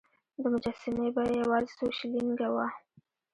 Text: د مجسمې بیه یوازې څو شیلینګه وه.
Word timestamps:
د 0.41 0.43
مجسمې 0.53 1.07
بیه 1.15 1.31
یوازې 1.41 1.71
څو 1.77 1.85
شیلینګه 1.97 2.47
وه. 2.55 2.67